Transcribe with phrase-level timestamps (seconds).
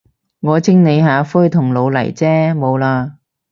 [0.39, 3.17] 我清理下灰同老泥啫，冇喇。